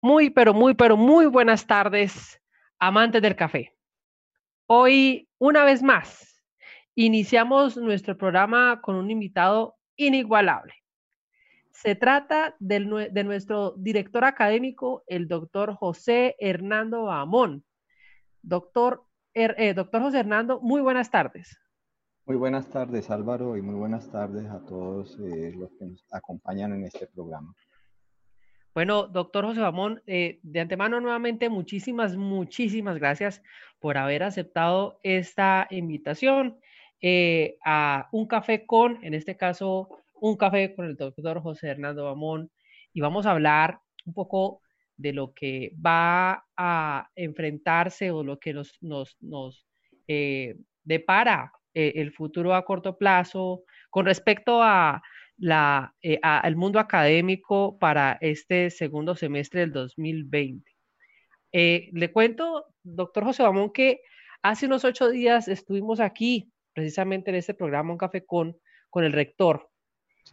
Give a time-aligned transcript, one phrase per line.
[0.00, 2.40] Muy, pero muy, pero muy buenas tardes,
[2.78, 3.74] amantes del café.
[4.66, 6.42] Hoy, una vez más,
[6.94, 10.74] iniciamos nuestro programa con un invitado inigualable.
[11.72, 17.64] Se trata de nuestro director académico, el doctor José Hernando Amón.
[18.42, 19.04] Doctor,
[19.34, 21.58] eh, doctor José Hernando, muy buenas tardes.
[22.24, 26.72] Muy buenas tardes, Álvaro, y muy buenas tardes a todos eh, los que nos acompañan
[26.72, 27.54] en este programa.
[28.76, 33.42] Bueno, doctor José Ramón, eh, de antemano nuevamente muchísimas, muchísimas gracias
[33.80, 36.60] por haber aceptado esta invitación
[37.00, 42.04] eh, a un café con, en este caso, un café con el doctor José Hernando
[42.04, 42.50] Bamón,
[42.92, 44.60] y vamos a hablar un poco
[44.98, 49.66] de lo que va a enfrentarse o lo que nos, nos, nos
[50.06, 55.02] eh, depara el futuro a corto plazo con respecto a
[55.38, 60.70] la, eh, al mundo académico para este segundo semestre del 2020.
[61.52, 64.00] Eh, le cuento, doctor José Bamón, que
[64.42, 68.56] hace unos ocho días estuvimos aquí, precisamente en este programa, Un Café con,
[68.90, 69.68] con el rector.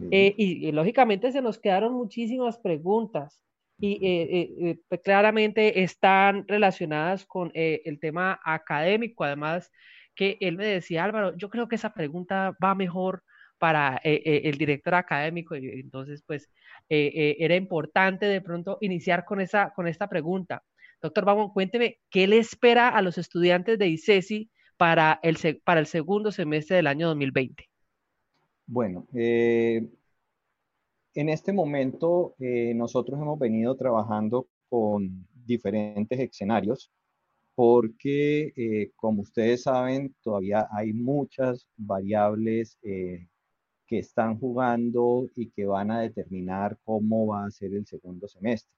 [0.09, 3.39] Eh, y, lógicamente se nos quedaron muchísimas preguntas
[3.79, 9.23] y pues, claramente están relacionadas con el tema académico.
[9.23, 9.71] Además,
[10.15, 13.23] que él me decía, Álvaro, yo creo que esa pregunta va mejor
[13.57, 15.55] para eh, eh, el director académico.
[15.55, 16.49] Y entonces, pues,
[16.89, 20.63] eh, era importante de pronto iniciar con, esa, con esta pregunta.
[21.01, 25.85] Doctor vamos cuénteme, ¿qué le espera a los estudiantes de ICESI para el, para el
[25.85, 27.69] segundo semestre del año 2020?
[28.65, 29.89] Bueno, en
[31.13, 36.91] este momento nosotros hemos venido trabajando con diferentes escenarios
[37.55, 42.77] porque, como ustedes saben, todavía hay muchas variables
[43.93, 48.73] que están jugando y que van a determinar cómo va a ser el segundo semestre.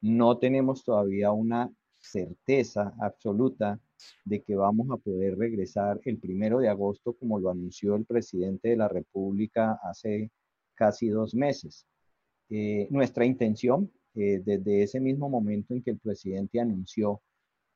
[0.00, 3.78] No tenemos todavía una certeza absoluta
[4.24, 8.70] de que vamos a poder regresar el primero de agosto, como lo anunció el presidente
[8.70, 10.32] de la República hace
[10.74, 11.86] casi dos meses.
[12.50, 17.22] Eh, nuestra intención, eh, desde ese mismo momento en que el presidente anunció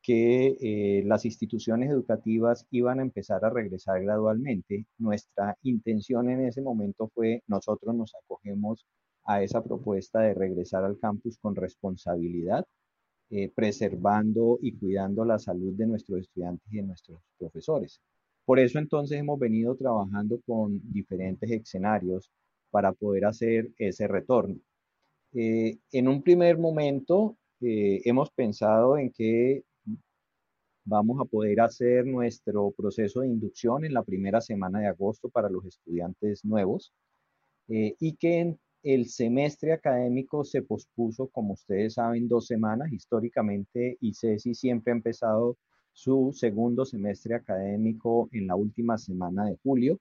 [0.03, 4.87] que eh, las instituciones educativas iban a empezar a regresar gradualmente.
[4.99, 8.85] Nuestra intención en ese momento fue, nosotros nos acogemos
[9.25, 12.67] a esa propuesta de regresar al campus con responsabilidad,
[13.31, 18.01] eh, preservando y cuidando la salud de nuestros estudiantes y de nuestros profesores.
[18.45, 22.29] Por eso entonces hemos venido trabajando con diferentes escenarios
[22.71, 24.57] para poder hacer ese retorno.
[25.33, 29.63] Eh, en un primer momento hemos pensado en que
[30.85, 35.49] Vamos a poder hacer nuestro proceso de inducción en la primera semana de agosto para
[35.49, 36.93] los estudiantes nuevos
[37.69, 42.93] eh, y que el semestre académico se pospuso, como ustedes saben, dos semanas.
[42.93, 45.57] Históricamente, ICESI siempre ha empezado
[45.93, 50.01] su segundo semestre académico en la última semana de julio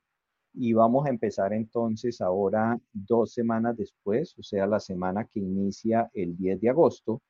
[0.53, 6.09] y vamos a empezar entonces ahora dos semanas después, o sea, la semana que inicia
[6.13, 7.21] el 10 de agosto,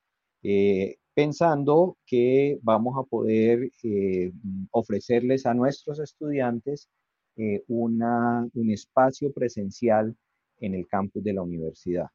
[0.44, 4.31] eh, pensando que vamos a poder eh,
[4.72, 6.89] ofrecerles a nuestros estudiantes
[7.35, 10.16] eh, una, un espacio presencial
[10.59, 12.07] en el campus de la universidad.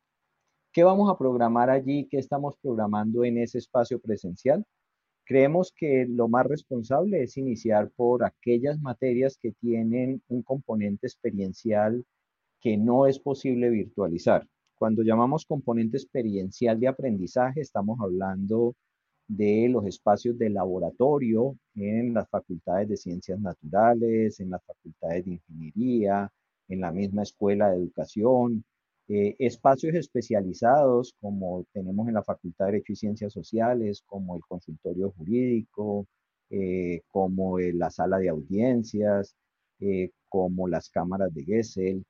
[0.72, 2.06] ¿Qué vamos a programar allí?
[2.10, 4.64] ¿Qué estamos programando en ese espacio presencial?
[5.24, 12.04] Creemos que lo más responsable es iniciar por aquellas materias que tienen un componente experiencial
[12.60, 14.46] que no es posible virtualizar.
[14.78, 18.74] Cuando llamamos componente experiencial de aprendizaje, estamos hablando
[19.28, 25.32] de los espacios de laboratorio en las facultades de ciencias naturales, en las facultades de
[25.32, 26.30] ingeniería,
[26.68, 28.64] en la misma escuela de educación,
[29.08, 34.42] eh, espacios especializados como tenemos en la Facultad de Derecho y Ciencias Sociales, como el
[34.48, 36.06] consultorio jurídico,
[36.50, 39.36] eh, como la sala de audiencias,
[39.80, 42.04] eh, como las cámaras de Gesell,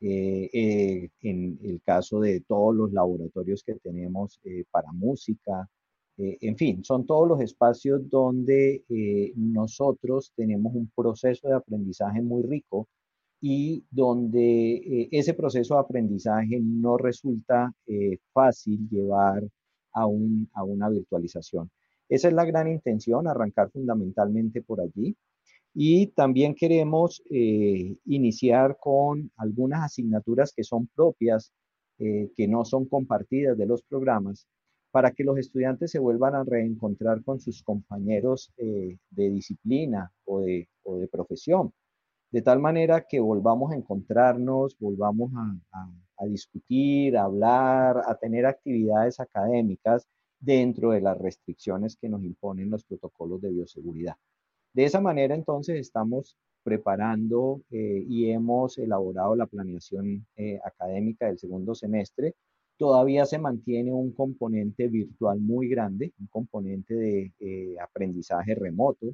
[0.00, 4.40] en el caso de todos los laboratorios que tenemos
[4.70, 5.68] para música,
[6.18, 12.20] eh, en fin, son todos los espacios donde eh, nosotros tenemos un proceso de aprendizaje
[12.22, 12.88] muy rico
[13.40, 17.72] y donde eh, ese proceso de aprendizaje no resulta
[18.32, 19.44] fácil llevar
[19.94, 21.70] a, a una virtualización.
[22.08, 25.16] Esa es la gran intención, arrancar fundamentalmente por allí.
[25.74, 31.52] Y también queremos iniciar con algunas asignaturas que son propias,
[31.98, 34.48] que no son compartidas de los programas,
[34.90, 40.40] para que los estudiantes se vuelvan a reencontrar con sus compañeros eh, de disciplina o
[40.40, 40.68] de,
[41.10, 41.72] profesión,
[42.30, 45.30] de tal manera que volvamos a encontrarnos, volvamos
[45.72, 50.06] a, discutir, a hablar, a tener actividades académicas
[50.40, 54.16] dentro de las restricciones que nos imponen los protocolos de bioseguridad.
[54.72, 61.38] De esa manera, entonces, estamos preparando eh, y hemos elaborado la planeación eh, académica del
[61.38, 62.34] segundo semestre.
[62.78, 69.08] Todavía se mantiene un componente virtual muy grande, un componente de eh, aprendizaje remoto,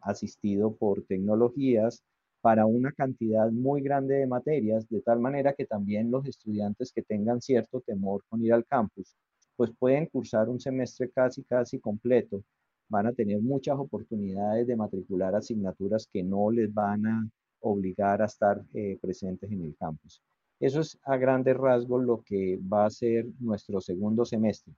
[0.00, 2.02] asistido por tecnologías
[2.40, 7.02] para una cantidad muy grande de materias, de tal manera que también los estudiantes que
[7.02, 9.14] tengan cierto temor con ir al campus,
[9.56, 12.42] pues pueden cursar un semestre casi, casi completo
[12.88, 17.28] van a tener muchas oportunidades de matricular asignaturas que no les van a
[17.60, 20.22] obligar a estar eh, presentes en el campus.
[20.60, 24.74] Eso es a grandes rasgos lo que va a ser nuestro segundo semestre.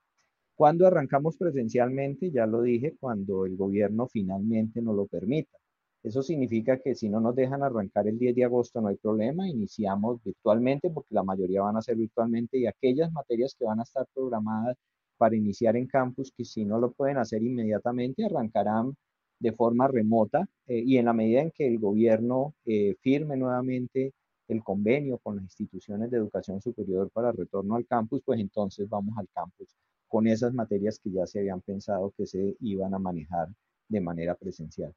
[0.55, 5.57] Cuando arrancamos presencialmente, ya lo dije, cuando el gobierno finalmente nos lo permita.
[6.03, 9.47] Eso significa que si no nos dejan arrancar el 10 de agosto no hay problema,
[9.47, 13.83] iniciamos virtualmente porque la mayoría van a ser virtualmente y aquellas materias que van a
[13.83, 14.77] estar programadas
[15.17, 18.95] para iniciar en campus, que si no lo pueden hacer inmediatamente, arrancarán
[19.39, 24.13] de forma remota eh, y en la medida en que el gobierno eh, firme nuevamente
[24.53, 29.17] el convenio con las instituciones de educación superior para retorno al campus, pues entonces vamos
[29.17, 29.75] al campus
[30.07, 33.47] con esas materias que ya se habían pensado que se iban a manejar
[33.87, 34.93] de manera presencial.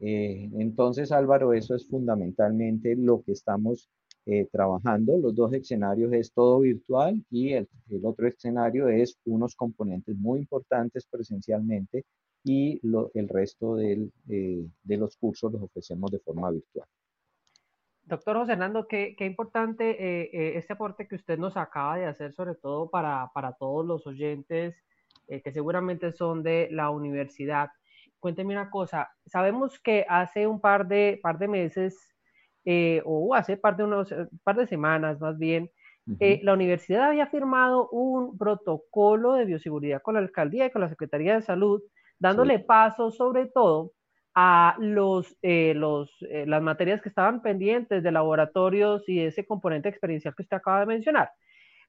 [0.00, 3.88] Eh, entonces, Álvaro, eso es fundamentalmente lo que estamos
[4.26, 5.16] eh, trabajando.
[5.18, 7.68] Los dos escenarios es todo virtual y el,
[8.02, 12.04] otro escenario es unos componentes muy importantes presencialmente
[12.44, 12.80] y
[13.14, 16.86] el resto eh, de los cursos los ofrecemos de forma virtual.
[18.06, 22.32] Doctor José Hernando, qué, qué importante eh, este aporte que usted nos acaba de hacer,
[22.32, 24.74] sobre todo para, para todos los oyentes
[25.26, 27.68] que seguramente son de la universidad.
[28.20, 32.16] Cuénteme una cosa, sabemos que hace un par de, par de meses
[32.64, 35.70] eh, o hace parte de unos eh, par de semanas más bien,
[36.18, 40.88] eh, la universidad había firmado un protocolo de bioseguridad con la alcaldía y con la
[40.88, 41.82] Secretaría de Salud,
[42.18, 43.92] dándole paso sobre todo
[44.38, 50.42] a los, los, las materias que estaban pendientes de laboratorios y ese componente experiencial que
[50.42, 51.30] usted acaba de mencionar.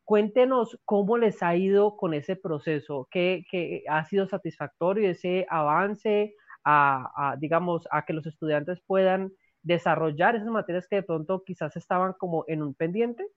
[0.06, 6.36] Cuéntenos cómo les ha ido con ese proceso, qué, qué ha sido satisfactorio ese avance
[6.64, 11.76] a, a, digamos, a que los estudiantes puedan desarrollar esas materias que de pronto quizás
[11.76, 13.28] estaban como en un pendiente?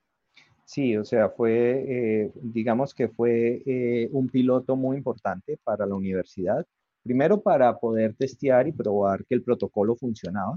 [0.65, 5.97] Sí, o sea, fue, eh, digamos que fue eh, un piloto muy importante para la
[5.97, 6.65] universidad.
[7.11, 10.57] Primero para poder testear y probar que el protocolo funcionaba.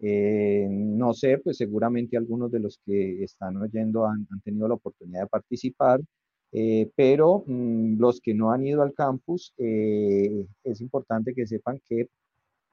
[0.00, 5.22] Eh, no sé, pues seguramente algunos de los que están oyendo han, tenido la oportunidad
[5.22, 6.00] de participar,
[6.96, 12.08] pero mm, los que no han ido al campus, es importante que sepan que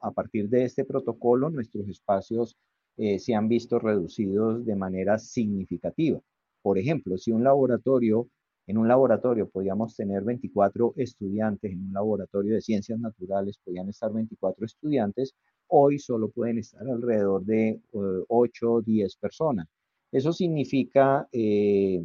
[0.00, 2.56] a partir de este protocolo, nuestros espacios
[2.96, 6.20] eh, se han visto reducidos de manera significativa.
[6.62, 8.28] Por ejemplo, si un laboratorio,
[8.68, 14.12] en un laboratorio podíamos tener 24 estudiantes, en un laboratorio de ciencias naturales podían estar
[14.12, 15.34] 24 estudiantes,
[15.68, 19.66] hoy solo pueden estar alrededor de 8 o 10 personas.
[20.12, 22.04] Eso significa eh,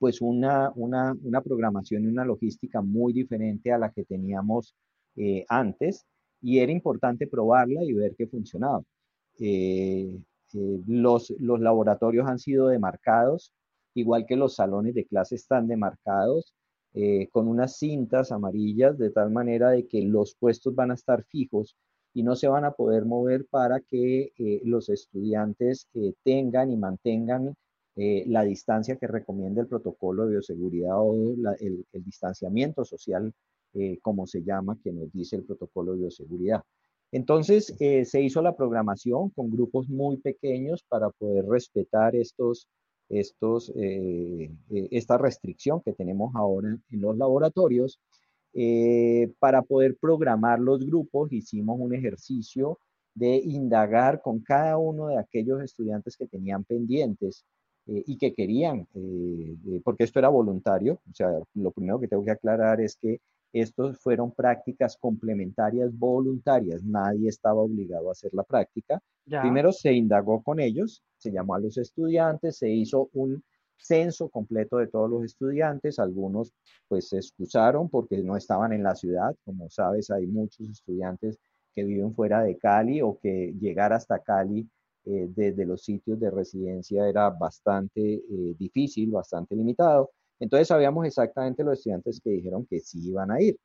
[0.00, 4.74] pues una, una, programación y una logística muy diferente a la que teníamos
[5.14, 6.04] eh, antes
[6.40, 8.82] y era importante probarla y ver que funcionaba.
[9.38, 10.18] Eh,
[10.54, 13.52] eh, los, los laboratorios han sido demarcados,
[13.94, 16.54] igual que los salones de clase están demarcados,
[16.94, 21.24] eh, con unas cintas amarillas, de tal manera de que los puestos van a estar
[21.24, 21.76] fijos
[22.14, 24.32] y no se van a poder mover para que
[24.64, 25.88] los estudiantes
[26.22, 27.54] tengan y mantengan
[27.96, 33.32] la distancia que recomienda el protocolo de bioseguridad o el, el, distanciamiento social
[33.74, 36.62] eh, como se llama, que nos dice el protocolo de bioseguridad.
[37.10, 42.68] Entonces, eh, se hizo la programación con grupos muy pequeños para poder respetar estos,
[43.12, 44.50] estos, eh,
[44.90, 48.00] esta restricción que tenemos ahora en los laboratorios.
[49.38, 52.78] para poder programar los grupos, hicimos un ejercicio
[53.14, 57.46] de indagar con cada uno de aquellos estudiantes que tenían pendientes
[57.86, 58.86] y que querían,
[59.84, 63.20] porque esto era voluntario, o sea, lo primero que tengo que aclarar es que
[63.52, 69.00] estos fueron prácticas complementarias voluntarias, nadie estaba obligado a hacer la práctica.
[69.26, 73.42] Primero se indagó con ellos, se llamó a los estudiantes, se hizo un
[73.76, 76.52] censo completo de todos los estudiantes, algunos
[76.88, 81.38] pues se excusaron porque no estaban en la ciudad, como sabes hay muchos estudiantes
[81.74, 84.68] que viven fuera de Cali o que llegar hasta Cali
[85.04, 90.10] eh, desde los sitios de residencia era bastante eh, difícil, bastante limitado.
[90.42, 93.56] Entonces sabíamos exactamente los estudiantes que dijeron que sí iban a ir.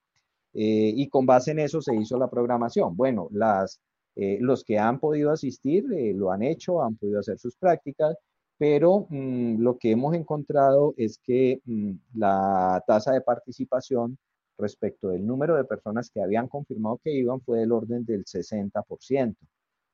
[0.54, 2.96] Eh, y con base en eso se hizo la programación.
[2.96, 3.80] Bueno, las,
[4.16, 8.16] eh, los que han podido asistir eh, lo han hecho, han podido hacer sus prácticas
[8.58, 14.18] pero mm, lo que hemos encontrado es que mm, la tasa de participación
[14.58, 19.36] respecto del número de personas que habían confirmado que iban fue del orden del 60%.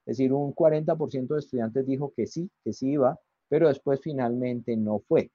[0.05, 4.75] Es decir, un 40% de estudiantes dijo que sí, que sí iba, pero después finalmente
[4.77, 5.31] no fue.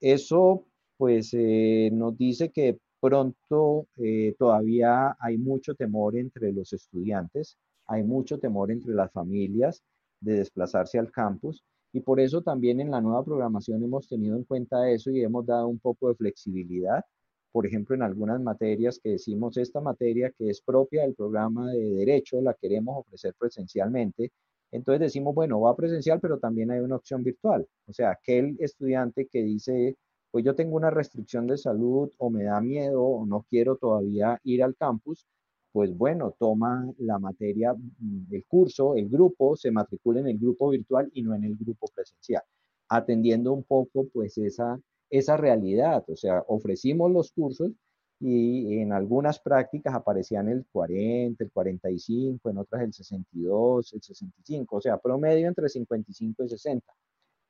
[0.00, 0.64] Eso
[1.00, 8.02] pues eh, nos dice que pronto eh, todavía hay mucho temor entre los estudiantes, hay
[8.02, 9.82] mucho temor entre las familias
[10.20, 11.64] de desplazarse al campus
[11.94, 15.46] y por eso también en la nueva programación hemos tenido en cuenta eso y hemos
[15.46, 17.02] dado un poco de flexibilidad.
[17.50, 21.80] Por ejemplo, en algunas materias que decimos, esta materia que es propia del programa de
[21.82, 24.32] derecho la queremos ofrecer presencialmente.
[24.70, 27.66] Entonces decimos, bueno, va presencial, pero también hay una opción virtual.
[27.86, 29.96] O sea, aquel estudiante que dice,
[30.30, 34.40] pues yo tengo una restricción de salud o me da miedo o no quiero todavía
[34.44, 35.26] ir al campus,
[35.72, 40.70] pues bueno, toma la materia, mm, el curso, el grupo, se matricula en el grupo
[40.70, 42.42] virtual y no en el grupo presencial,
[42.88, 46.04] atendiendo un poco pues esa, esa realidad.
[46.08, 47.72] O sea, ofrecimos los cursos
[48.20, 54.76] y en algunas prácticas aparecían el 40, el 45, en otras el 62, el 65,
[54.76, 56.92] o sea, promedio entre 55 y 60.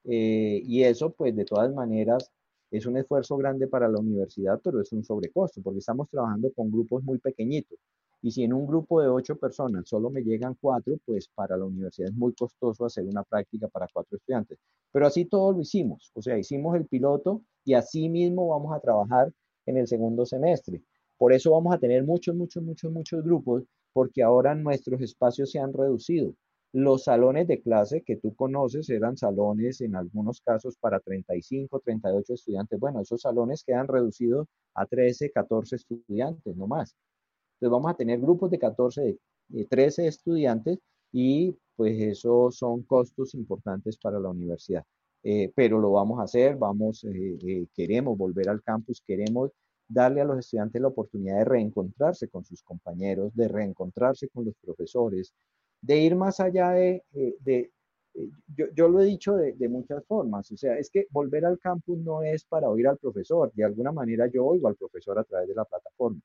[0.04, 2.30] Eh, y eso pues de todas maneras
[2.70, 6.70] es un esfuerzo grande para la universidad, pero es un sobrecosto porque estamos trabajando con
[6.70, 7.78] grupos muy pequeñitos.
[8.22, 11.64] Y si en un grupo de ocho personas solo me llegan cuatro, pues para la
[11.64, 14.58] universidad es muy costoso hacer una práctica para cuatro estudiantes.
[14.92, 16.10] Pero así todo lo hicimos.
[16.14, 19.32] O sea, hicimos el piloto y así mismo vamos a trabajar
[19.66, 20.82] en el segundo semestre.
[21.16, 25.58] Por eso vamos a tener muchos, muchos, muchos, muchos grupos, porque ahora nuestros espacios se
[25.58, 26.34] han reducido.
[26.72, 32.34] Los salones de clase que tú conoces eran salones en algunos casos para 35, 38
[32.34, 32.78] estudiantes.
[32.78, 36.94] Bueno, esos salones quedan reducidos a 13, 14 estudiantes, no más.
[37.54, 40.78] Entonces vamos a tener grupos de 14, de 13 estudiantes
[41.12, 44.84] y pues eso son costos importantes para la universidad.
[45.22, 49.50] Eh, pero lo vamos a hacer, vamos, eh, eh, queremos volver al campus, queremos
[49.88, 54.54] darle a los estudiantes la oportunidad de reencontrarse con sus compañeros, de reencontrarse con los
[54.62, 55.34] profesores,
[55.80, 57.70] de ir más allá de, de
[58.48, 61.58] yo, yo, lo he dicho de, de, muchas formas, o sea, es que volver al
[61.58, 65.24] campus no es para oír al profesor, de alguna manera yo oigo al profesor a
[65.24, 66.20] través de la plataforma,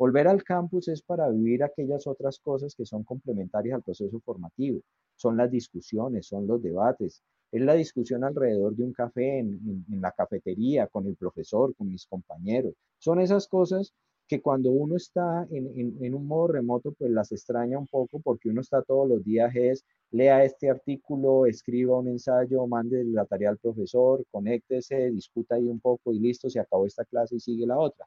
[0.00, 4.80] Volver al campus es para vivir aquellas otras cosas que son complementarias al proceso formativo.
[5.14, 10.10] Son las discusiones, son los debates, es la discusión alrededor de un café en, la
[10.12, 12.72] cafetería, con el profesor, con mis compañeros.
[12.98, 13.92] Son esas cosas
[14.30, 18.60] que cuando uno está en, un modo remoto, pues las extraña un poco porque uno
[18.60, 23.58] está todos los días es, lea este artículo, escriba un ensayo, mande la tarea al
[23.58, 27.76] profesor, conéctese, discuta ahí un poco y listo, se acabó esta clase y sigue la
[27.76, 28.06] otra.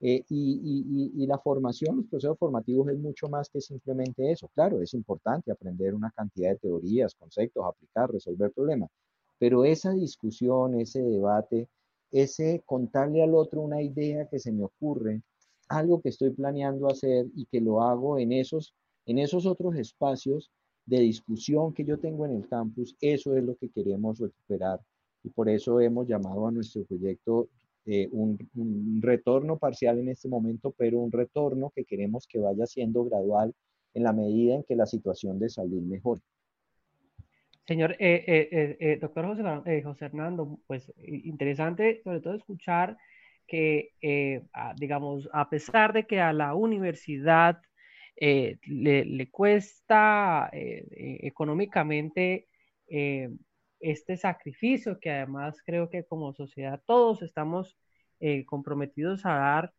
[0.00, 4.48] Eh, y, la formación, los procesos formativos es mucho más que simplemente eso.
[4.56, 8.90] Claro, es importante aprender una cantidad de teorías, conceptos, aplicar, resolver problemas,
[9.38, 11.68] pero esa discusión, ese debate,
[12.10, 15.22] ese contarle al otro una idea que se me ocurre,
[15.72, 18.74] algo que estoy planeando hacer y que lo hago en esos,
[19.06, 20.50] en esos otros espacios
[20.86, 24.80] de discusión que yo tengo en el campus, eso es lo que queremos recuperar
[25.24, 27.48] y por eso hemos llamado a nuestro proyecto
[27.84, 28.38] eh, un,
[29.00, 33.54] retorno parcial en este momento, pero un retorno que queremos que vaya siendo gradual
[33.94, 36.20] en la medida en que la situación de salud mejore.
[37.66, 42.96] Señor, eh, eh, doctor José, José, Hernando, pues interesante sobre todo escuchar
[43.46, 43.92] que,
[44.76, 47.60] digamos, a pesar de que a la universidad
[48.16, 48.58] le,
[49.04, 52.48] le, cuesta económicamente
[53.82, 57.76] este sacrificio que además creo que como sociedad todos estamos
[58.24, 59.74] eh, comprometidos a dar.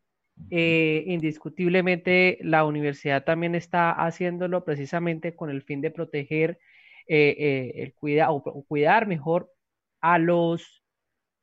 [0.49, 6.59] Eh, indiscutiblemente la universidad también está haciéndolo precisamente con el fin de proteger
[7.07, 9.49] eh, el cuida, o, cuidar mejor
[10.01, 10.82] a los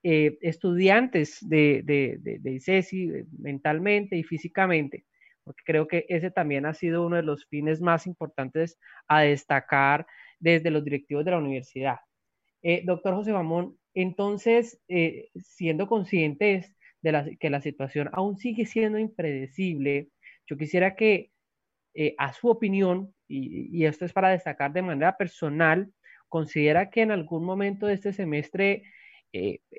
[0.02, 5.04] estudiantes de, de, de, ICESI mentalmente y físicamente,
[5.44, 8.78] porque creo que ese también ha sido uno de los fines más importantes
[9.08, 10.06] a destacar
[10.38, 11.96] desde los directivos de la universidad.
[12.62, 18.98] Eh, doctor José Mamón, entonces, eh, siendo conscientes de que la situación aún sigue siendo
[18.98, 20.08] impredecible,
[20.46, 21.30] yo quisiera que,
[21.94, 25.92] eh, a su opinión, y, esto es para destacar de manera personal,
[26.28, 28.82] considera que en algún momento de este semestre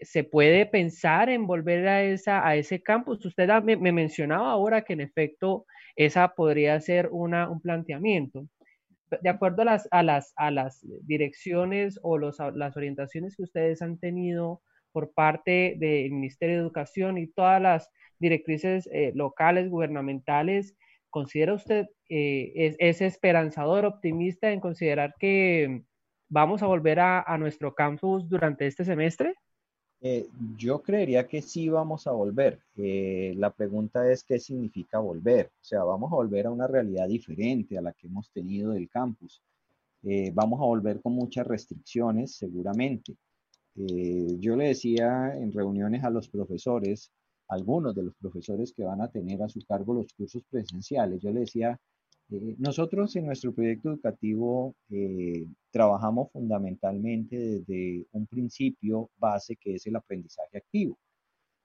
[0.01, 3.25] se puede pensar en volver a, esa, a ese campus.
[3.25, 5.65] Usted me, me, mencionaba ahora que en efecto
[5.95, 8.47] esa podría ser una, un planteamiento
[9.21, 13.81] de acuerdo a las, a las, a las direcciones o los, las orientaciones que ustedes
[13.81, 17.89] han tenido por parte del Ministerio de Educación y todas las
[18.19, 20.75] directrices eh, locales, gubernamentales,
[21.09, 25.83] ¿considera usted, eh, es, es, esperanzador, optimista en considerar que
[26.31, 29.35] ¿vamos a volver a, nuestro campus durante este semestre?
[29.99, 32.59] Eh, yo creería que sí vamos a volver.
[32.77, 35.47] Eh, la pregunta es qué significa volver.
[35.47, 38.89] O sea, vamos a volver a una realidad diferente a la que hemos tenido del
[38.89, 39.43] campus.
[40.03, 43.15] Eh, vamos a volver con muchas restricciones, seguramente.
[43.75, 47.11] yo le decía en reuniones a los profesores,
[47.47, 51.31] algunos de los profesores que van a tener a su cargo los cursos presenciales, yo
[51.31, 51.79] le decía,
[52.31, 59.85] eh, nosotros en nuestro proyecto educativo eh, trabajamos fundamentalmente desde un principio base que es
[59.87, 60.97] el aprendizaje activo.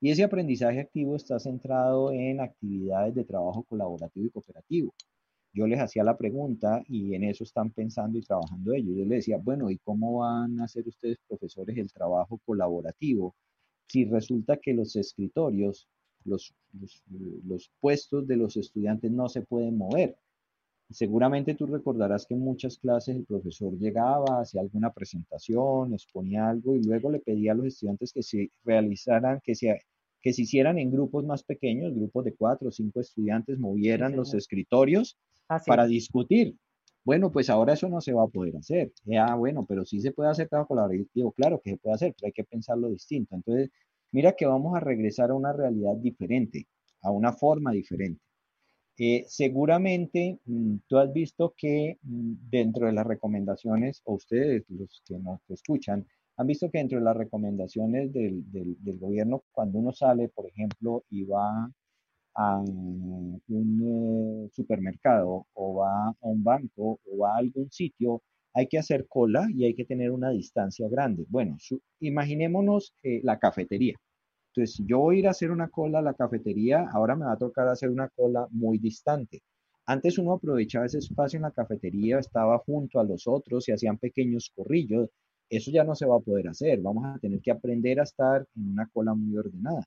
[0.01, 4.93] Y ese aprendizaje activo está centrado en actividades de trabajo colaborativo y cooperativo.
[5.53, 8.95] Yo les hacía la pregunta y en eso están pensando y trabajando ellos.
[8.95, 13.35] Yo les decía, bueno, ¿y cómo van a hacer ustedes, profesores, el trabajo colaborativo
[13.87, 15.87] si resulta que los escritorios,
[16.25, 16.53] los,
[17.45, 20.17] los puestos de los estudiantes no se pueden mover?
[20.89, 26.75] Seguramente tú recordarás que en muchas clases el profesor llegaba, hacía alguna presentación, exponía algo
[26.75, 29.81] y luego le pedía a los estudiantes que se realizaran, que se,
[30.21, 34.33] que se hicieran en grupos más pequeños, grupos de cuatro o cinco estudiantes, movieran los
[34.33, 35.17] escritorios
[35.65, 36.55] para discutir.
[37.03, 38.91] Bueno, pues ahora eso no se va a poder hacer.
[39.17, 41.31] Ah, bueno, pero sí se puede hacer trabajo colaborativo.
[41.33, 43.35] Claro que se puede hacer, pero hay que pensarlo distinto.
[43.35, 43.69] Entonces,
[44.11, 46.67] mira que vamos a regresar a una realidad diferente,
[47.01, 48.21] a una forma diferente.
[48.99, 55.03] Eh, seguramente mm, tú has visto que mm, dentro de las recomendaciones, o ustedes los
[55.05, 56.05] que nos escuchan,
[56.37, 58.43] han visto que dentro de las recomendaciones del,
[58.99, 61.71] gobierno, cuando uno sale, por ejemplo, y va
[62.35, 63.41] a un
[64.47, 68.21] eh, supermercado o va a un banco o va a algún sitio,
[68.53, 71.25] hay que hacer cola y hay que tener una distancia grande.
[71.29, 71.57] Bueno,
[71.99, 73.95] imaginémonos eh, la cafetería.
[74.57, 77.33] Entonces, yo voy a ir a hacer una cola a la cafetería, ahora me va
[77.33, 79.43] a tocar hacer una cola muy distante.
[79.85, 83.99] Antes uno aprovechaba ese espacio en la cafetería, estaba junto a los otros y hacían
[83.99, 85.09] pequeños corrillos.
[85.47, 86.81] Eso ya no se va a poder hacer.
[86.81, 89.83] Vamos a tener que aprender a estar en una cola muy ordenada.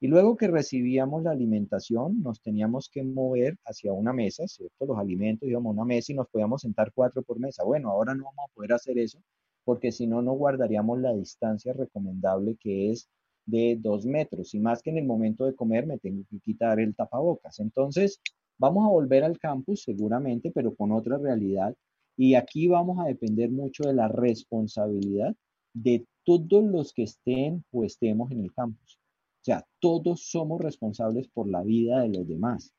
[0.00, 4.86] Y luego que recibíamos la alimentación, nos teníamos que mover hacia una mesa, ¿cierto?
[4.86, 7.64] Los alimentos íbamos a una mesa y nos podíamos sentar cuatro por mesa.
[7.64, 9.18] Bueno, ahora no vamos a poder hacer eso
[9.66, 13.10] porque si no, no guardaríamos la distancia recomendable que es
[13.46, 16.80] de dos metros y más que en el momento de comer me tengo que quitar
[16.80, 17.60] el tapabocas.
[17.60, 18.20] Entonces,
[18.58, 21.74] vamos a volver al campus seguramente, pero con otra realidad.
[22.16, 25.34] Y aquí vamos a depender mucho de la responsabilidad
[25.72, 28.98] de todos los que estén o estemos en el campus.
[29.42, 32.72] O sea, todos somos responsables por la vida de los demás.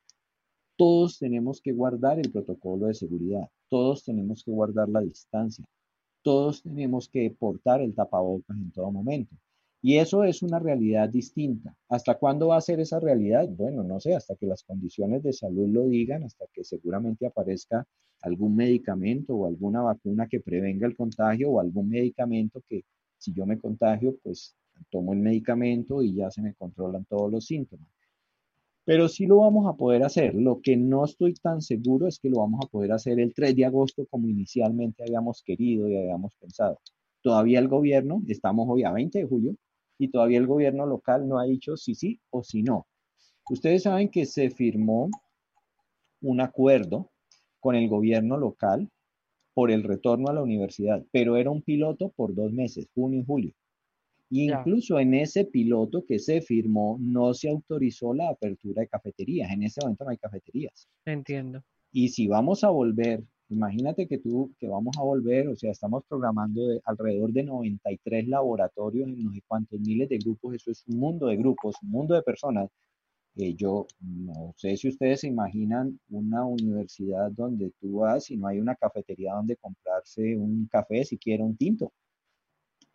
[0.76, 3.48] Todos tenemos que guardar el protocolo de seguridad.
[3.70, 5.64] Todos tenemos que guardar la distancia.
[6.24, 9.34] Todos tenemos que portar el tapabocas en todo momento.
[9.88, 11.74] Y eso es una realidad distinta.
[11.88, 13.48] ¿Hasta cuándo va a ser esa realidad?
[13.48, 17.88] Bueno, no sé, hasta que las condiciones de salud lo digan, hasta que seguramente aparezca
[18.22, 22.84] algún medicamento o alguna vacuna que prevenga el contagio o algún medicamento que
[23.18, 24.58] si yo me contagio, pues
[24.90, 27.88] tomo el medicamento y ya se me controlan todos los síntomas.
[28.84, 30.36] Pero sí lo vamos a poder hacer.
[30.36, 33.56] Lo que no estoy tan seguro es que lo vamos a poder hacer el 3
[33.56, 36.78] de agosto como inicialmente habíamos querido y habíamos pensado.
[37.22, 39.56] Todavía el gobierno, estamos hoy a 20 de julio,
[39.98, 42.88] y todavía el gobierno local no ha dicho si sí o si no.
[43.50, 45.10] Ustedes saben que se firmó
[46.22, 47.12] un acuerdo
[47.60, 48.90] con el gobierno local
[49.54, 53.26] por el retorno a la universidad, pero era un piloto por dos meses, junio y
[53.26, 53.54] julio.
[54.30, 59.50] Y incluso en ese piloto que se firmó no se autorizó la apertura de cafeterías.
[59.52, 60.90] En ese momento no hay cafeterías.
[61.06, 61.64] Entiendo.
[61.94, 66.04] Y si vamos a volver Imagínate que tú, que vamos a volver, o sea, estamos
[66.08, 70.84] programando de alrededor de 93 laboratorios en no sé cuántos miles de grupos, eso es
[70.88, 72.70] un mundo de grupos, un mundo de personas.
[73.38, 78.48] Eh, yo no sé si ustedes se imaginan una universidad donde tú vas y no
[78.48, 81.94] hay una cafetería donde comprarse un café, siquiera un tinto.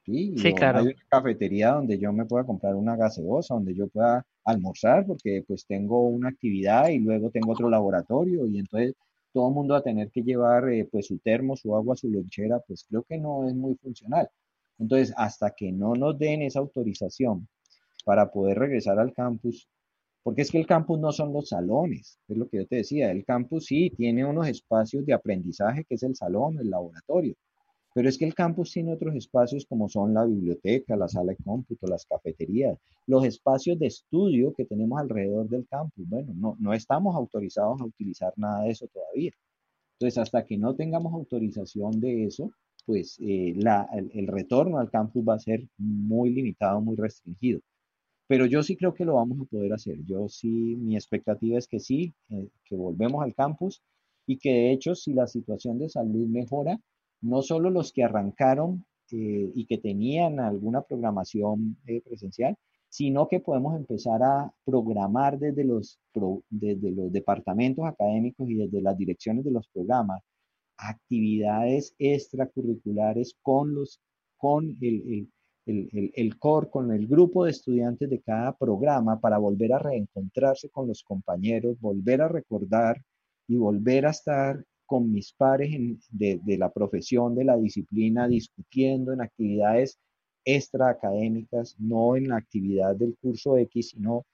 [0.05, 0.81] Sí, claro.
[0.81, 5.45] Hay una cafetería donde yo me pueda comprar una gaseosa, donde yo pueda almorzar, porque
[5.47, 8.95] pues tengo una actividad y luego tengo otro laboratorio y entonces
[9.33, 12.61] todo el mundo a tener que llevar eh, pues su termo, su agua, su lonchera,
[12.61, 14.29] pues creo que no es muy funcional.
[14.79, 17.49] Entonces, hasta que no nos den esa autorización
[18.05, 19.69] para poder regresar al campus,
[20.23, 23.11] porque es que el campus no son los salones, es lo que yo te decía,
[23.11, 27.35] el campus sí tiene unos espacios de aprendizaje, que es el salón, el laboratorio,
[27.95, 31.45] pero es que el campus tiene otros espacios como son la biblioteca, la sala de
[31.45, 36.09] cómputo, las cafeterías, los espacios de estudio que tenemos alrededor del campus.
[36.09, 39.33] Bueno, no, no estamos autorizados a utilizar nada de eso todavía.
[39.99, 42.51] Entonces, hasta que no tengamos autorización de eso,
[42.87, 43.55] pues eh,
[44.15, 47.61] el, retorno al campus va a ser muy limitado, muy restringido.
[48.27, 49.99] Pero yo sí creo que lo vamos a poder hacer.
[50.05, 53.83] Yo sí, mi expectativa es que sí, eh, que volvemos al campus
[54.27, 56.81] y que de hecho si la situación de salud mejora,
[57.23, 62.57] no solo los que arrancaron y que tenían alguna programación presencial,
[62.89, 65.99] sino que podemos empezar a programar desde los,
[66.51, 70.23] desde los departamentos académicos y desde las direcciones de los programas
[70.77, 74.01] actividades extracurriculares con, los,
[74.37, 75.29] con el,
[75.67, 79.79] el, el, el, core, con el grupo de estudiantes de cada programa para volver a
[79.79, 83.03] reencontrarse con los compañeros, volver a recordar
[83.47, 85.71] y volver a estar con mis pares
[86.11, 89.99] de, de, la profesión, de la disciplina, discutiendo en actividades
[90.45, 94.27] extra académicas, no en la actividad del curso X, sino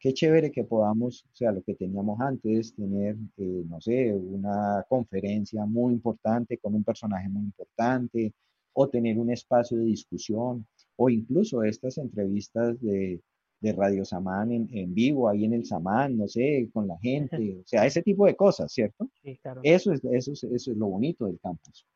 [0.00, 4.84] qué chévere que podamos, o sea, lo que teníamos antes, tener, eh, no sé, una
[4.88, 8.32] conferencia muy importante con un personaje muy importante,
[8.72, 13.20] o tener un espacio de discusión, o incluso estas entrevistas de,
[13.60, 17.58] de Radio Samán en, en, vivo, ahí en el Samán, no sé, con la gente,
[17.60, 19.06] o sea, ese tipo de cosas, ¿cierto?
[19.22, 19.60] Sí, claro.
[19.62, 21.86] Eso es, eso es, eso es lo bonito del campus.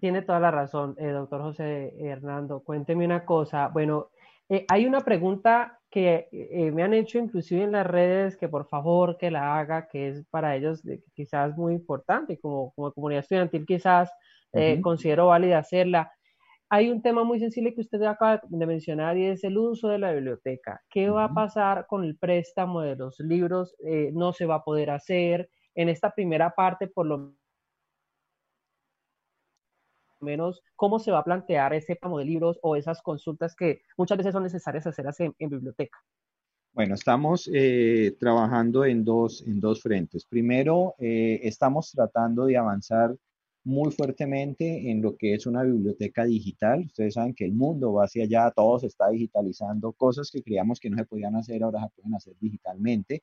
[0.00, 2.60] Tiene toda la razón, eh, doctor José Hernando.
[2.60, 3.68] Cuénteme una cosa.
[3.68, 4.08] Bueno,
[4.48, 8.66] eh, hay una pregunta que eh, me han hecho inclusive en las redes que por
[8.66, 10.82] favor que la haga, que es para ellos
[11.14, 14.10] quizás muy importante, como, como comunidad estudiantil quizás
[14.82, 16.10] considero válida hacerla.
[16.70, 19.98] Hay un tema muy sensible que usted acaba de mencionar y es el uso de
[19.98, 20.82] la biblioteca.
[20.90, 23.74] ¿Qué va a pasar con el préstamo de los libros?
[24.12, 25.50] no se va a poder hacer.
[25.74, 27.34] En esta primera parte, por lo
[30.20, 34.18] menos cómo se va a plantear ese pamo de libros o esas consultas que muchas
[34.18, 35.98] veces son necesarias hacer en, en biblioteca.
[36.72, 40.24] Bueno, estamos eh, trabajando en dos, en dos frentes.
[40.26, 43.16] Primero, eh, estamos tratando de avanzar
[43.68, 46.84] muy fuertemente en lo que es una biblioteca digital.
[46.86, 50.80] Ustedes saben que el mundo va hacia allá, todo se está digitalizando, cosas que creíamos
[50.80, 53.22] que no se podían hacer, ahora se pueden hacer digitalmente.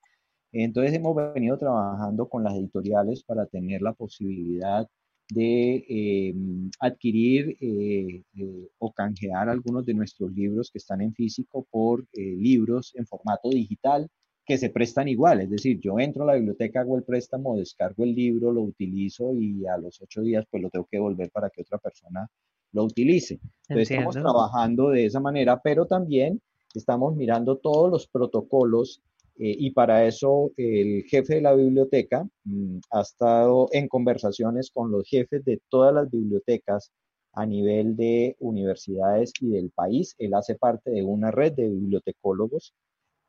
[0.52, 4.88] Entonces hemos venido trabajando con las editoriales para tener la posibilidad
[5.30, 11.66] de em, adquirir eh, eh, o canjear algunos de nuestros libros que están en físico
[11.72, 14.08] por eh, libros en formato digital
[14.46, 15.42] que se prestan igual.
[15.42, 19.34] Es decir, yo entro a la biblioteca, hago el préstamo, descargo el libro, lo utilizo
[19.34, 22.30] y a los ocho días pues lo tengo que devolver para que otra persona
[22.72, 23.40] lo utilice.
[23.68, 26.42] Entonces estamos trabajando de esa manera, pero también
[26.74, 29.02] estamos mirando todos los protocolos
[29.38, 34.92] eh, y para eso el jefe de la biblioteca mm, ha estado en conversaciones con
[34.92, 36.92] los jefes de todas las bibliotecas
[37.34, 40.16] a nivel de universidades y del país.
[40.20, 42.74] Él hace parte de una red de bibliotecólogos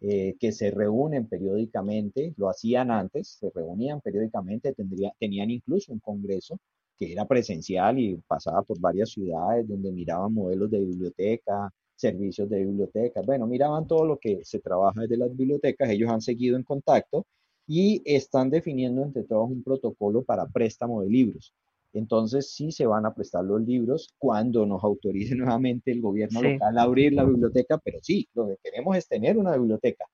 [0.01, 6.01] eh, que se reúnen periódicamente, lo hacían antes, se reunían periódicamente, tendría, tenían incluso un
[6.01, 6.59] congreso
[6.99, 12.65] que era presencial y pasaba por varias ciudades donde miraban modelos de biblioteca, servicios de
[12.65, 13.25] bibliotecas.
[13.25, 17.27] Bueno, miraban todo lo que se trabaja desde las bibliotecas, ellos han seguido en contacto
[17.67, 21.53] y están definiendo entre todos un protocolo para préstamo de libros.
[21.99, 26.79] Entonces sí se van a prestar los libros cuando nos autorice nuevamente el gobierno local
[26.79, 30.05] a abrir la biblioteca, pero sí, lo que queremos es tener una biblioteca.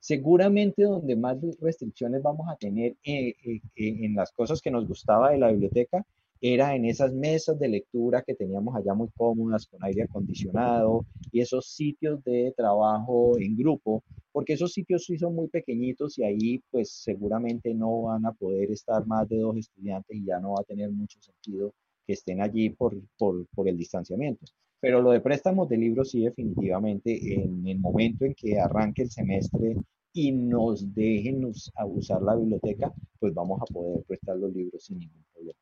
[0.00, 5.32] Seguramente donde más restricciones vamos a tener eh, eh, en las cosas que nos gustaba
[5.32, 6.04] de la biblioteca
[6.40, 11.40] era en esas mesas de lectura que teníamos allá muy cómodas, con aire acondicionado, y
[11.40, 16.62] esos sitios de trabajo en grupo, porque esos sitios sí son muy pequeñitos y ahí
[16.70, 20.60] pues seguramente no van a poder estar más de dos estudiantes y ya no va
[20.60, 21.74] a tener mucho sentido
[22.06, 24.46] que estén allí por, por, por el distanciamiento.
[24.80, 29.10] Pero lo de préstamos de libros sí definitivamente en el momento en que arranque el
[29.10, 29.76] semestre
[30.12, 35.24] y nos dejen usar la biblioteca, pues vamos a poder prestar los libros sin ningún
[35.32, 35.58] problema.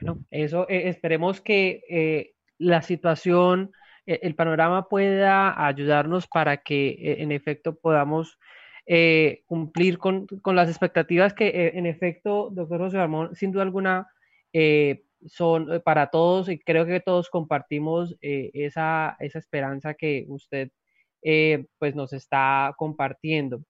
[0.00, 3.72] Bueno, eso eh, esperemos que eh, la situación,
[4.04, 8.38] eh, el panorama pueda ayudarnos para que en efecto podamos
[9.46, 14.06] cumplir con, las expectativas que en efecto, doctor José Ramón, sin duda alguna
[15.26, 20.70] son para todos y creo que todos compartimos esa, esa, esperanza que usted
[21.78, 23.64] pues nos está compartiendo.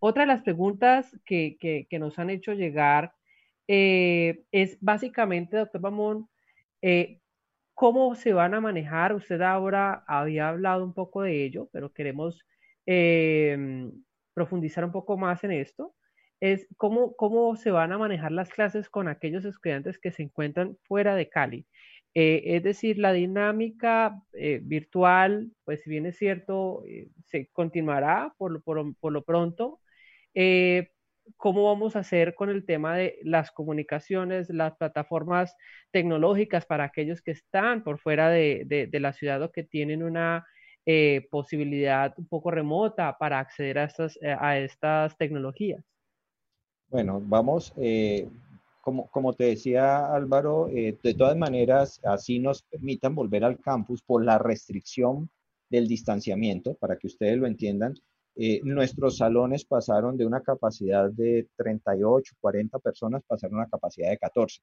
[0.00, 3.14] otra de las preguntas que, que nos han hecho llegar
[3.68, 6.28] eh, es básicamente, doctor Bamón,
[6.82, 7.20] eh,
[7.74, 9.14] cómo se van a manejar.
[9.14, 12.44] Usted ahora había hablado un poco de ello, pero queremos
[12.86, 13.90] eh,
[14.34, 15.94] profundizar un poco más en esto.
[16.40, 20.76] Es cómo, cómo se van a manejar las clases con aquellos estudiantes que se encuentran
[20.84, 21.66] fuera de Cali.
[22.14, 24.22] es decir, la dinámica
[24.62, 26.82] virtual, pues si bien es cierto,
[27.26, 29.80] se continuará por, por, por lo pronto,
[31.36, 35.56] cómo vamos a hacer con el tema de las comunicaciones, las plataformas
[35.90, 40.46] tecnológicas para aquellos que están por fuera de, la ciudad o que tienen una
[40.86, 45.84] eh, posibilidad un poco remota para acceder a estas, eh, a estas tecnologías.
[46.92, 48.28] Bueno, vamos, eh,
[48.82, 54.02] como, como te decía Álvaro, eh, de todas maneras, así nos permitan volver al campus
[54.02, 55.30] por la restricción
[55.70, 57.94] del distanciamiento, para que ustedes lo entiendan.
[58.34, 64.10] Eh, nuestros salones pasaron de una capacidad de 38, 40 personas, pasaron a una capacidad
[64.10, 64.60] de 14.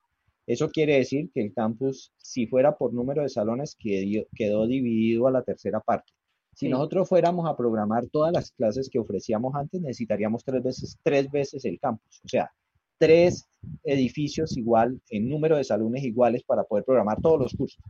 [0.48, 5.28] Eso quiere decir que el campus, si fuera por número de salones, quedó, quedó dividido
[5.28, 6.12] a la tercera parte.
[6.56, 11.30] Si nosotros fuéramos a programar todas las clases que ofrecíamos antes, necesitaríamos tres veces, tres
[11.30, 12.22] veces el campus.
[12.26, 12.52] O sea,
[13.00, 13.50] tres
[13.84, 17.84] edificios igual, en número de salones iguales para poder programar todos los cursos.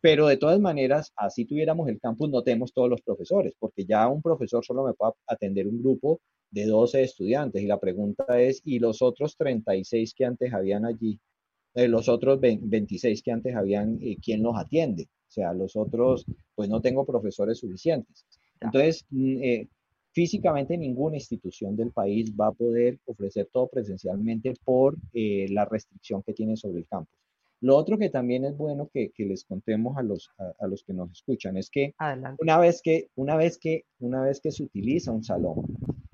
[0.00, 4.08] Pero de todas maneras, así tuviéramos el campus, no tenemos todos los profesores, porque ya
[4.08, 7.62] un profesor solo me puede atender un grupo de 12 estudiantes.
[7.62, 11.18] Y la pregunta es, ¿y los otros 36 que antes habían allí?
[11.74, 15.04] Eh, los otros 26 que antes habían, eh, ¿quién los atiende?
[15.04, 18.26] O sea, los otros, pues no tengo profesores suficientes.
[18.60, 19.68] Entonces, mm, eh,
[20.12, 26.22] físicamente ninguna institución del país va a poder ofrecer todo presencialmente por eh, la restricción
[26.22, 27.18] que tiene sobre el campus.
[27.60, 31.12] Lo otro que también es bueno que, les contemos a los, a, los que nos
[31.12, 31.94] escuchan es que
[32.40, 35.64] una vez que, una vez que una vez que se utiliza un salón,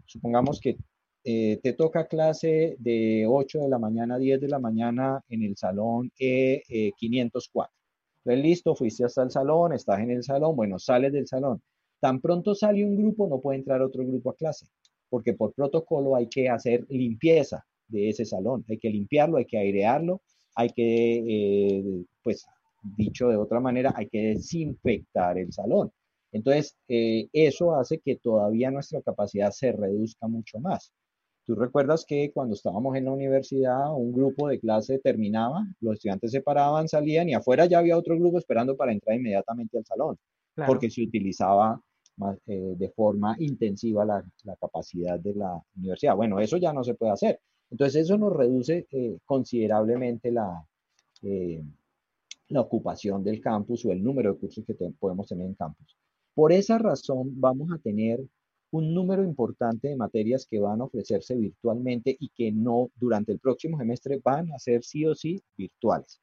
[0.04, 0.76] supongamos que
[1.24, 5.42] eh, te toca clase de 8 de la mañana a 10 de la mañana en
[5.42, 7.68] el salón E504.
[8.24, 11.62] Entonces, listo, fuiste hasta el salón, estás en el salón, bueno, sales del salón.
[12.00, 14.66] Tan pronto sale un grupo, no puede entrar otro grupo a clase,
[15.08, 19.58] porque por protocolo hay que hacer limpieza de ese salón, hay que limpiarlo, hay que
[19.58, 20.22] airearlo,
[20.54, 22.46] hay que, eh, pues,
[22.96, 25.90] dicho de otra manera, hay que desinfectar el salón.
[26.32, 30.92] Entonces, eh, eso hace que todavía nuestra capacidad se reduzca mucho más.
[31.46, 36.30] Tú recuerdas que cuando estábamos en la universidad, un grupo de clase terminaba, los estudiantes
[36.30, 40.18] se paraban, salían y afuera ya había otro grupo esperando para entrar inmediatamente al salón,
[40.66, 41.80] porque se utilizaba
[42.46, 44.24] eh, de forma intensiva la,
[44.60, 46.16] capacidad de la universidad.
[46.16, 47.40] Bueno, eso ya no se puede hacer.
[47.70, 50.66] Entonces, eso nos reduce eh, considerablemente la,
[51.22, 51.62] eh,
[52.48, 55.96] la ocupación del campus o el número de cursos que podemos tener en campus.
[56.34, 58.24] Por esa razón, vamos a tener
[58.70, 63.38] un número importante de materias que van a ofrecerse virtualmente y que no durante el
[63.38, 66.20] próximo semestre van a ser sí o sí virtuales.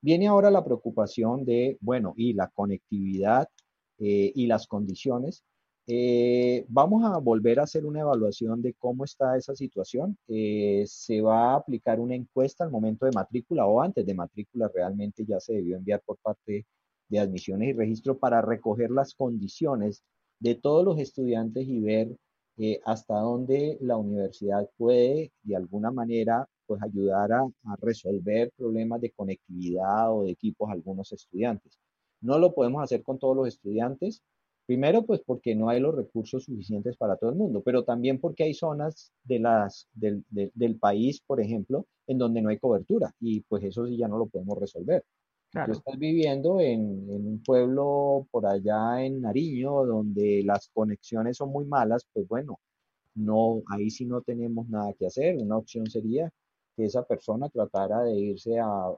[0.00, 3.48] Viene ahora la preocupación de, bueno, y la conectividad
[3.98, 5.44] eh, y las condiciones.
[5.86, 10.18] Eh, vamos a volver a hacer una evaluación de cómo está esa situación.
[10.28, 14.70] Eh, se va a aplicar una encuesta al momento de matrícula o antes de matrícula,
[14.74, 16.66] realmente ya se debió enviar por parte
[17.08, 20.02] de admisiones y registro para recoger las condiciones
[20.40, 22.16] de todos los estudiantes y ver
[22.84, 27.48] hasta dónde la universidad puede de alguna manera pues ayudar a,
[27.80, 31.78] resolver problemas de conectividad o de equipos a algunos estudiantes.
[32.20, 34.22] No lo podemos hacer con todos los estudiantes,
[34.66, 38.44] primero pues porque no hay los recursos suficientes para todo el mundo, pero también porque
[38.44, 43.40] hay zonas de las, del, del país, por ejemplo, en donde no hay cobertura y
[43.42, 45.04] pues eso sí ya no lo podemos resolver.
[45.50, 51.64] Tú estás viviendo en, un pueblo por allá en Nariño, donde las conexiones son muy
[51.64, 52.60] malas, pues bueno,
[53.14, 55.38] no, ahí sí no tenemos nada que hacer.
[55.38, 56.30] Una opción sería
[56.76, 58.92] que esa persona tratara de irse a,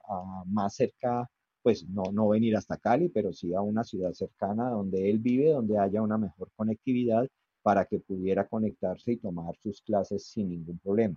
[0.47, 1.31] más cerca,
[1.63, 5.51] pues no, no venir hasta Cali, pero sí a una ciudad cercana donde él vive,
[5.51, 7.29] donde haya una mejor conectividad
[7.63, 11.17] para que pudiera conectarse y tomar sus clases sin ningún problema.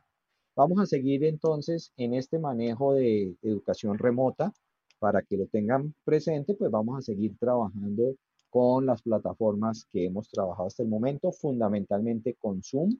[0.56, 4.53] Vamos a seguir entonces en este manejo de educación remota
[4.99, 8.15] para que lo tengan presente, pues vamos a seguir trabajando
[8.49, 12.95] con las plataformas que hemos trabajado hasta el momento, fundamentalmente con Zoom.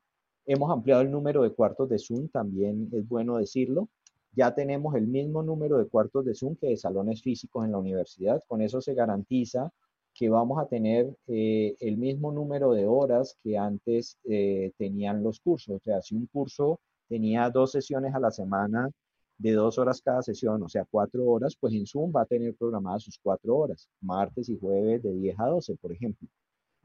[0.46, 3.88] Hemos ampliado el número de cuartos de Zoom, también es bueno decirlo.
[4.36, 7.78] Ya tenemos el mismo número de cuartos de Zoom que de salones físicos en la
[7.78, 8.44] universidad.
[8.48, 9.72] Con eso se garantiza
[10.14, 15.40] que vamos a tener eh, el mismo número de horas que antes eh, tenían los
[15.40, 15.76] cursos.
[15.76, 18.90] O sea, si un curso tenía dos sesiones a la semana
[19.38, 22.56] de dos horas cada sesión, o sea, cuatro horas, pues en Zoom va a tener
[22.56, 26.28] programadas sus cuatro horas, martes y jueves de 10 a 12, por ejemplo.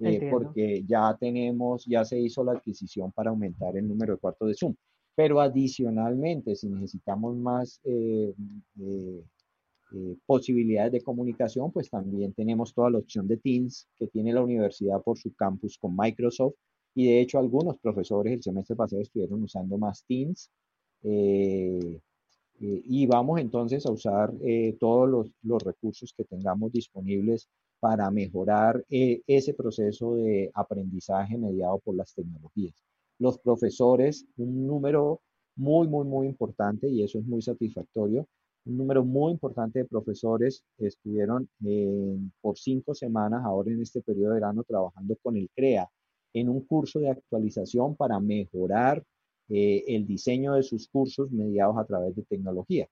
[0.01, 4.49] Eh, porque ya tenemos, ya se hizo la adquisición para aumentar el número de cuartos
[4.49, 4.75] de Zoom.
[5.19, 8.33] Pero adicionalmente, si necesitamos más eh,
[8.81, 9.25] eh,
[10.25, 15.03] posibilidades de comunicación, pues también tenemos toda la opción de Teams que tiene la universidad
[15.03, 16.55] por su campus con Microsoft.
[16.95, 20.53] Y de hecho, algunos profesores el semestre pasado estuvieron usando más Teams.
[21.03, 22.01] Eh,
[22.61, 27.49] y vamos entonces a usar eh, todos los, recursos que tengamos disponibles
[27.81, 32.88] para mejorar eh, ese proceso de aprendizaje mediado por las tecnologías.
[33.19, 35.21] Los profesores, un número
[35.57, 38.27] muy, muy, muy importante y eso es muy satisfactorio.
[38.65, 41.49] Un número muy importante de profesores estuvieron
[42.41, 45.89] por cinco semanas ahora en este periodo de verano trabajando con el CREA
[46.35, 49.03] en un curso de actualización para mejorar
[49.49, 52.87] eh, el diseño de sus cursos mediados a través de tecnología.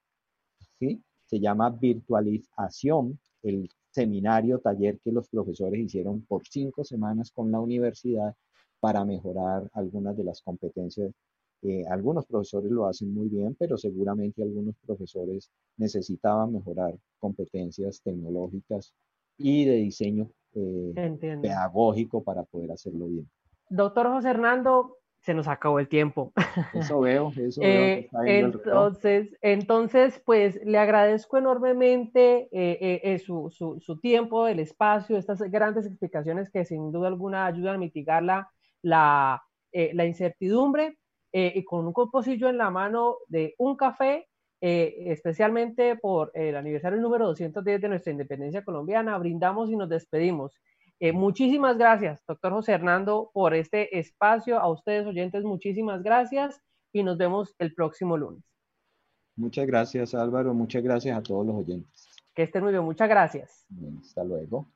[0.79, 1.01] ¿sí?
[1.25, 7.59] Se llama virtualización, el seminario, taller que los profesores hicieron por cinco semanas con la
[7.59, 8.35] universidad
[8.79, 11.11] para mejorar algunas de las competencias.
[11.63, 18.93] Eh, algunos profesores lo hacen muy bien, pero seguramente algunos profesores necesitaban mejorar competencias tecnológicas
[19.37, 20.93] y de diseño eh,
[21.41, 23.27] pedagógico para poder hacerlo bien.
[23.69, 26.31] Doctor José Hernando, se nos acabó el tiempo.
[26.73, 28.05] Eso veo, eso veo.
[28.25, 35.41] entonces, entonces, pues le agradezco enormemente eh, eh, su, su, su, tiempo, el espacio, estas
[35.51, 38.49] grandes explicaciones que sin duda alguna ayudan a mitigar la,
[38.81, 40.97] la, la incertidumbre.
[41.31, 44.27] y con un composillo en la mano de un café,
[44.59, 50.59] especialmente por el aniversario número 210 de nuestra independencia colombiana, brindamos y nos despedimos.
[50.99, 54.59] Eh, muchísimas gracias, doctor José Hernando, por este espacio.
[54.59, 56.59] A ustedes, oyentes, muchísimas gracias
[56.91, 58.43] y nos vemos el próximo lunes.
[59.35, 60.55] Muchas gracias, Álvaro.
[60.55, 62.07] Muchas gracias a todos los oyentes.
[62.33, 62.83] Que estén muy bien.
[62.83, 63.67] Muchas gracias.
[64.01, 64.67] hasta luego.